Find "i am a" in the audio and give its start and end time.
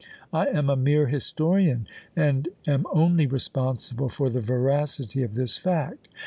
0.33-0.75